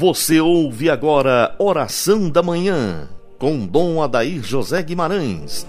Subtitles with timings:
[0.00, 3.06] Você ouve agora Oração da Manhã,
[3.38, 5.66] com Dom Adair José Guimarães.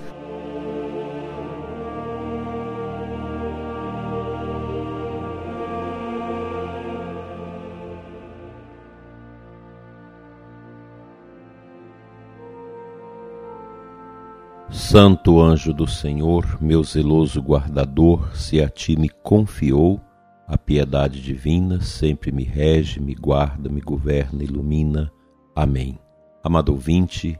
[14.69, 19.99] Santo anjo do Senhor, meu zeloso guardador, se a ti me confiou,
[20.47, 25.11] a piedade divina sempre me rege, me guarda, me governa, ilumina.
[25.55, 25.97] Amém.
[26.43, 27.39] Amado ouvinte,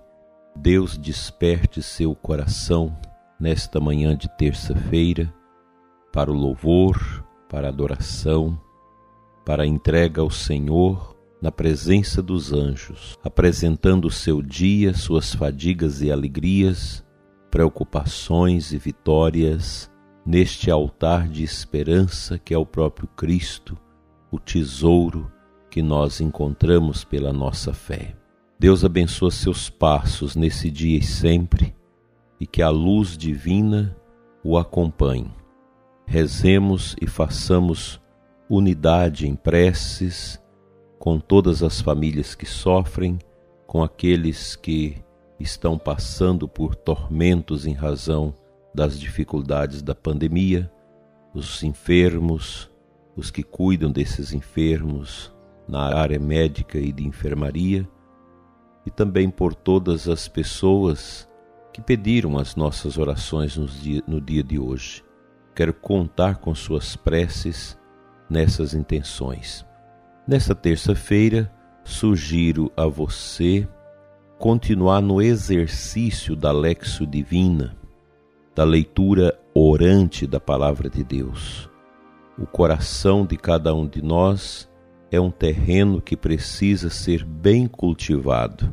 [0.55, 2.95] Deus desperte seu coração
[3.39, 5.33] nesta manhã de terça-feira
[6.13, 8.59] para o louvor, para a adoração,
[9.45, 16.01] para a entrega ao Senhor na presença dos anjos, apresentando o seu dia, suas fadigas
[16.01, 17.03] e alegrias,
[17.49, 19.90] preocupações e vitórias
[20.25, 23.77] neste altar de esperança que é o próprio Cristo,
[24.31, 25.31] o tesouro
[25.69, 28.15] que nós encontramos pela nossa fé.
[28.59, 31.75] Deus abençoa seus passos nesse dia e sempre,
[32.39, 33.95] e que a luz divina
[34.43, 35.31] o acompanhe.
[36.05, 37.99] Rezemos e façamos
[38.49, 40.39] unidade em preces
[40.99, 43.17] com todas as famílias que sofrem,
[43.65, 44.97] com aqueles que
[45.39, 48.35] estão passando por tormentos em razão
[48.73, 50.71] das dificuldades da pandemia,
[51.33, 52.69] os enfermos,
[53.15, 55.33] os que cuidam desses enfermos
[55.67, 57.87] na área médica e de enfermaria,
[58.85, 61.27] e também por todas as pessoas
[61.71, 63.57] que pediram as nossas orações
[64.07, 65.03] no dia de hoje.
[65.55, 67.77] Quero contar com suas preces
[68.29, 69.65] nessas intenções.
[70.27, 71.51] Nessa terça-feira,
[71.83, 73.67] sugiro a você
[74.39, 77.80] continuar no exercício da Lexo Divina
[78.61, 81.67] da leitura orante da Palavra de Deus.
[82.37, 84.69] O coração de cada um de nós
[85.09, 88.71] é um terreno que precisa ser bem cultivado.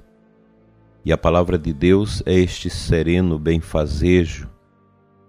[1.07, 4.51] E a palavra de Deus é este sereno benfazejo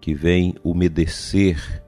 [0.01, 1.81] que vem umedecer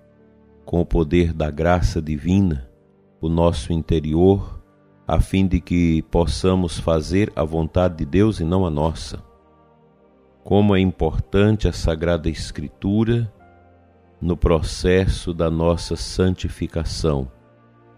[0.64, 2.72] com o poder da graça divina
[3.20, 4.64] o nosso interior,
[5.06, 9.30] a fim de que possamos fazer a vontade de Deus e não a nossa
[10.44, 13.32] como é importante a Sagrada Escritura
[14.20, 17.32] no processo da nossa santificação,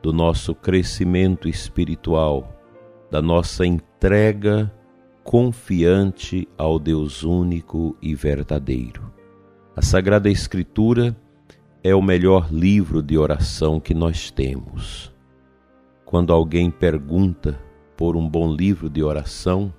[0.02, 2.54] do nosso crescimento espiritual,
[3.10, 4.72] da nossa entrega
[5.24, 9.12] confiante ao Deus único e verdadeiro.
[9.76, 11.16] A Sagrada Escritura
[11.84, 15.14] é o melhor livro de oração que nós temos.
[16.06, 17.60] Quando alguém pergunta
[17.98, 19.74] por um bom livro de oração,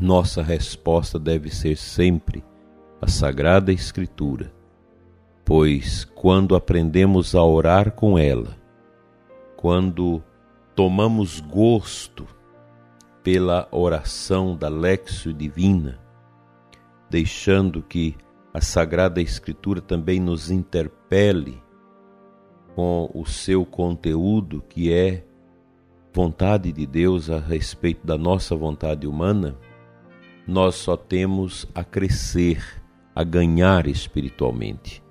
[0.00, 2.44] nossa resposta deve ser sempre
[3.00, 4.52] a Sagrada Escritura,
[5.44, 8.56] pois quando aprendemos a orar com ela,
[9.56, 10.22] quando
[10.74, 12.26] tomamos gosto
[13.22, 15.98] pela oração da Lexio Divina,
[17.08, 18.16] deixando que
[18.52, 21.62] a Sagrada Escritura também nos interpele
[22.74, 25.24] com o seu conteúdo, que é
[26.12, 29.56] vontade de Deus a respeito da nossa vontade humana,
[30.46, 32.82] nós só temos a crescer,
[33.14, 35.02] a ganhar espiritualmente.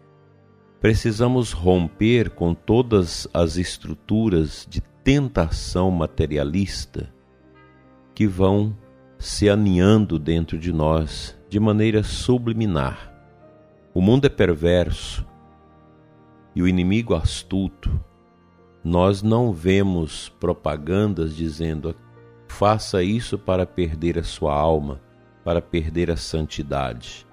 [0.79, 7.13] Precisamos romper com todas as estruturas de tentação materialista
[8.13, 8.75] que vão
[9.17, 13.13] se aninhando dentro de nós de maneira subliminar.
[13.93, 15.25] O mundo é perverso
[16.55, 18.03] e o inimigo astuto.
[18.83, 21.95] Nós não vemos propagandas dizendo
[22.47, 24.99] faça isso para perder a sua alma
[25.43, 27.25] para perder a santidade.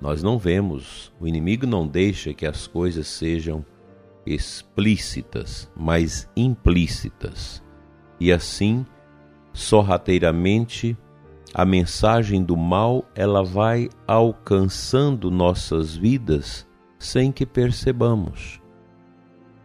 [0.00, 3.64] Nós não vemos, o inimigo não deixa que as coisas sejam
[4.26, 7.62] explícitas, mas implícitas.
[8.18, 8.84] E assim,
[9.52, 10.96] sorrateiramente,
[11.54, 16.66] a mensagem do mal ela vai alcançando nossas vidas
[16.98, 18.60] sem que percebamos.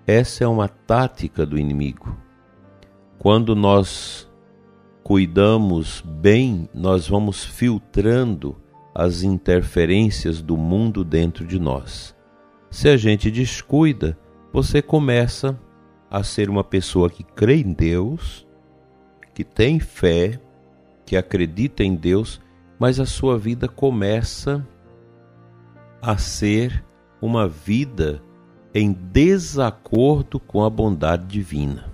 [0.06, 2.18] Essa é uma tática do inimigo.
[3.20, 4.27] Quando nós
[5.08, 8.58] cuidamos bem, nós vamos filtrando
[8.94, 12.14] as interferências do mundo dentro de nós.
[12.70, 14.20] Se a gente descuida,
[14.52, 15.58] você começa
[16.12, 18.46] a ser uma pessoa que crê em Deus,
[19.34, 20.42] que tem fé,
[21.06, 22.42] que acredita em Deus,
[22.78, 24.68] mas a sua vida começa
[26.02, 26.84] a ser
[27.22, 28.22] uma vida
[28.76, 31.87] em desacordo com a bondade divina.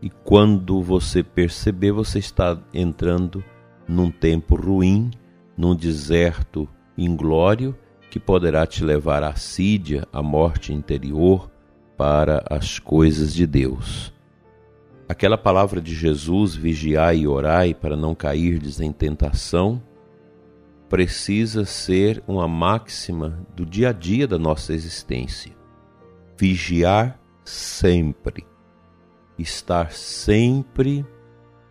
[0.00, 3.42] E quando você perceber, você está entrando
[3.86, 5.10] num tempo ruim,
[5.56, 7.76] num deserto inglório
[8.10, 11.50] que poderá te levar à sídia, à morte interior,
[11.96, 14.14] para as coisas de Deus.
[15.08, 19.82] Aquela palavra de Jesus, vigiai e orai para não cairdes em tentação,
[20.88, 25.52] precisa ser uma máxima do dia a dia da nossa existência.
[26.36, 28.46] Vigiar sempre,
[29.38, 31.06] estar sempre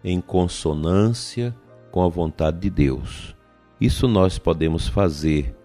[0.04, 1.56] em consonância
[1.92, 3.36] com a vontade de Deus.
[3.80, 5.56] Isso nós podemos fazer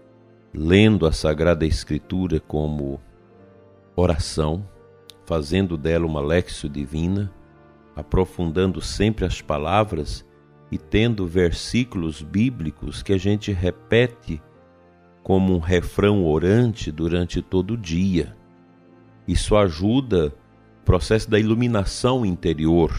[0.53, 2.99] lendo a Sagrada Escritura como
[3.95, 4.67] oração,
[5.25, 7.31] fazendo dela uma lexio divina,
[7.95, 10.25] aprofundando sempre as palavras
[10.71, 14.41] e tendo versículos bíblicos que a gente repete
[15.23, 18.35] como um refrão orante durante todo o dia.
[19.27, 20.33] Isso ajuda
[20.83, 22.91] processo da iluminação interior,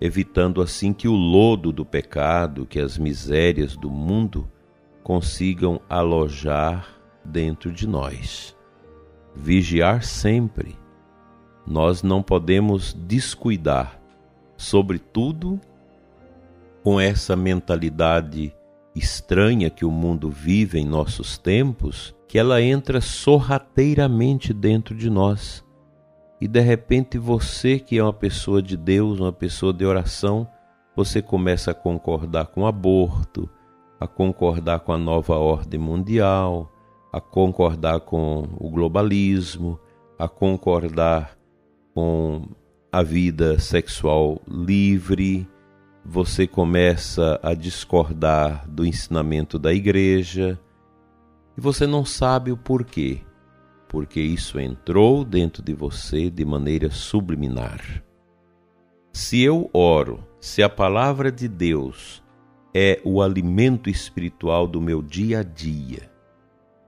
[0.00, 4.48] evitando assim que o lodo do pecado, que as misérias do mundo
[5.02, 6.86] consigam alojar
[7.24, 8.56] dentro de nós.
[9.34, 10.78] Vigiar sempre.
[11.66, 14.00] Nós não podemos descuidar,
[14.56, 15.60] sobretudo
[16.82, 18.54] com essa mentalidade
[18.94, 25.64] estranha que o mundo vive em nossos tempos, que ela entra sorrateiramente dentro de nós.
[26.40, 30.48] E de repente você, que é uma pessoa de Deus, uma pessoa de oração,
[30.96, 33.48] você começa a concordar com o aborto,
[33.98, 36.72] a concordar com a nova ordem mundial,
[37.12, 39.78] a concordar com o globalismo,
[40.18, 41.36] a concordar
[41.94, 42.48] com
[42.90, 45.46] a vida sexual livre,
[46.04, 50.58] você começa a discordar do ensinamento da igreja.
[51.56, 53.20] E você não sabe o porquê,
[53.90, 58.04] porque isso entrou dentro de você de maneira subliminar.
[59.12, 62.22] Se eu oro, se a palavra de Deus
[62.72, 66.08] é o alimento espiritual do meu dia a dia,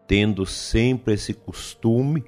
[0.06, 2.22] tendo sempre esse costume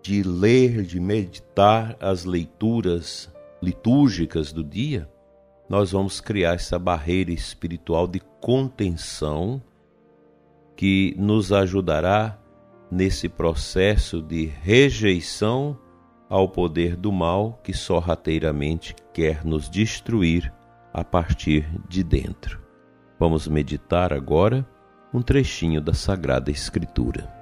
[0.00, 3.28] de ler, de meditar as leituras
[3.60, 5.10] litúrgicas do dia,
[5.68, 9.60] nós vamos criar essa barreira espiritual de contenção
[10.76, 12.40] que nos ajudará
[12.90, 15.78] nesse processo de rejeição
[16.28, 20.52] ao poder do mal que sorrateiramente quer nos destruir
[20.92, 22.60] a partir de dentro.
[23.18, 24.66] Vamos meditar agora
[25.12, 27.35] um trechinho da Sagrada Escritura.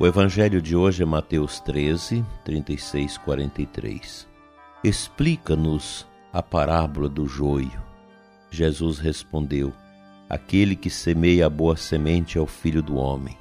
[0.00, 4.28] O evangelho de hoje é Mateus 13, 36, 43.
[4.84, 7.82] Explica-nos a parábola do joio.
[8.48, 9.72] Jesus respondeu:
[10.30, 13.36] Aquele que semeia a boa semente é o filho do homem.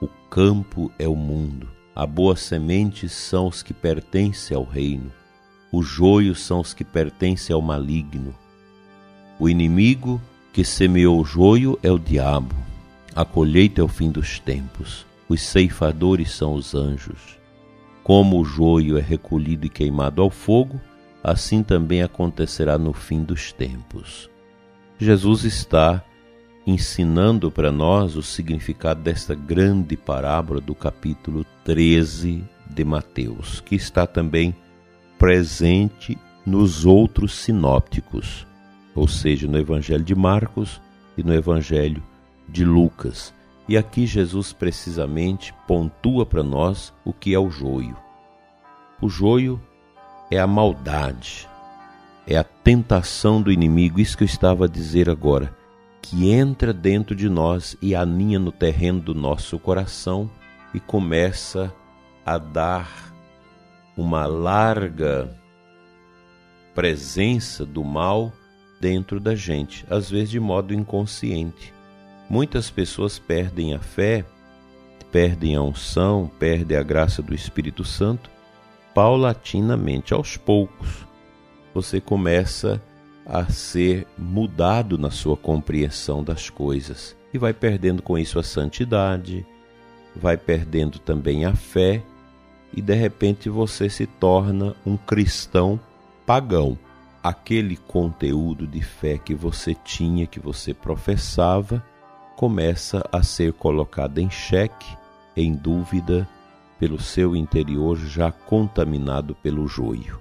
[0.00, 1.68] O campo é o mundo.
[1.94, 5.12] A boa semente são os que pertencem ao reino.
[5.70, 8.34] Os joios são os que pertencem ao maligno.
[9.38, 10.20] O inimigo
[10.52, 12.56] que semeou o joio é o diabo.
[13.14, 17.38] A colheita é o fim dos tempos os ceifadores são os anjos.
[18.02, 20.80] Como o joio é recolhido e queimado ao fogo,
[21.22, 24.30] assim também acontecerá no fim dos tempos.
[24.98, 26.02] Jesus está
[26.66, 34.06] ensinando para nós o significado desta grande parábola do capítulo 13 de Mateus, que está
[34.06, 34.54] também
[35.18, 38.46] presente nos outros sinópticos,
[38.94, 40.80] ou seja, no Evangelho de Marcos
[41.16, 42.02] e no Evangelho
[42.48, 43.34] de Lucas.
[43.68, 47.96] E aqui Jesus precisamente pontua para nós o que é o joio.
[49.00, 49.60] O joio
[50.30, 51.46] é a maldade,
[52.26, 55.54] é a tentação do inimigo, isso que eu estava a dizer agora,
[56.00, 60.30] que entra dentro de nós e aninha no terreno do nosso coração
[60.72, 61.72] e começa
[62.24, 63.12] a dar
[63.96, 65.38] uma larga
[66.74, 68.32] presença do mal
[68.80, 71.77] dentro da gente, às vezes de modo inconsciente.
[72.28, 74.24] Muitas pessoas perdem a fé,
[75.10, 78.30] perdem a unção, perdem a graça do Espírito Santo
[78.94, 81.06] paulatinamente, aos poucos.
[81.72, 82.82] Você começa
[83.24, 89.46] a ser mudado na sua compreensão das coisas e vai perdendo com isso a santidade,
[90.16, 92.02] vai perdendo também a fé
[92.72, 95.78] e de repente você se torna um cristão
[96.26, 96.78] pagão.
[97.22, 101.84] Aquele conteúdo de fé que você tinha, que você professava,
[102.38, 104.96] começa a ser colocada em xeque,
[105.36, 106.24] em dúvida,
[106.78, 110.20] pelo seu interior já contaminado pelo joio.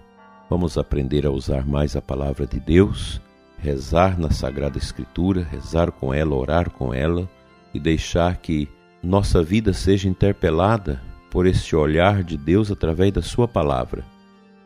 [0.50, 3.21] Vamos aprender a usar mais a palavra de Deus,
[3.59, 7.29] rezar na Sagrada Escritura, rezar com ela, orar com ela
[7.71, 8.67] e deixar que
[9.03, 14.03] nossa vida seja interpelada por este olhar de Deus através da Sua palavra,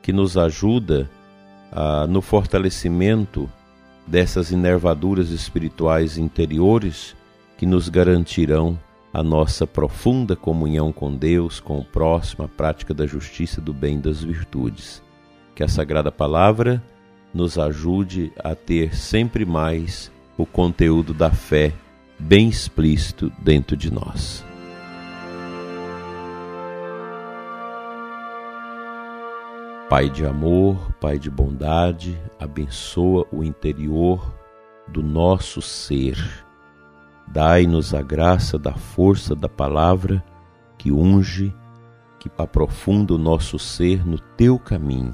[0.01, 1.11] que nos ajuda
[1.69, 3.49] a, no fortalecimento
[4.07, 7.19] dessas inervaduras espirituais interiores
[7.61, 8.75] que nos garantirão
[9.13, 13.99] a nossa profunda comunhão com Deus, com o próximo, a prática da justiça, do bem
[13.99, 14.99] e das virtudes.
[15.53, 16.81] Que a Sagrada Palavra
[17.31, 21.71] nos ajude a ter sempre mais o conteúdo da fé
[22.17, 24.43] bem explícito dentro de nós.
[29.87, 34.33] Pai de amor, Pai de bondade, abençoa o interior
[34.87, 36.17] do nosso ser.
[37.33, 40.21] Dai-nos a graça da força da palavra
[40.77, 41.55] que unge,
[42.19, 45.13] que aprofunda o nosso ser no teu caminho.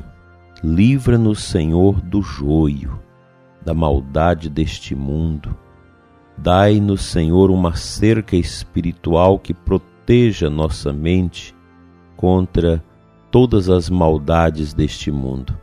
[0.63, 2.99] Livra-nos, Senhor, do joio,
[3.63, 5.55] da maldade deste mundo.
[6.35, 11.55] Dai-nos, Senhor, uma cerca espiritual que proteja nossa mente
[12.15, 12.83] contra
[13.29, 15.55] todas as maldades deste mundo.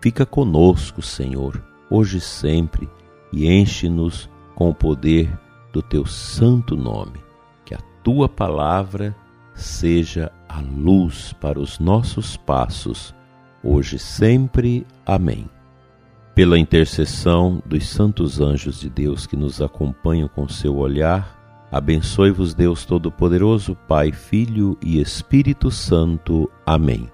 [0.00, 1.60] Fica conosco, Senhor,
[1.90, 2.88] hoje e sempre,
[3.32, 5.28] e enche-nos com o poder
[5.72, 7.18] do teu santo nome.
[7.64, 9.14] Que a tua palavra
[9.54, 13.14] seja a luz para os nossos passos,
[13.62, 14.86] hoje e sempre.
[15.06, 15.48] Amém.
[16.34, 22.84] Pela intercessão dos santos anjos de Deus que nos acompanham com seu olhar, Abençoe-vos Deus
[22.84, 26.50] Todo-Poderoso, Pai, Filho e Espírito Santo.
[26.66, 27.08] Amém.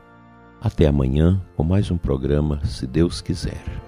[0.61, 3.88] Até amanhã com mais um programa, se Deus quiser.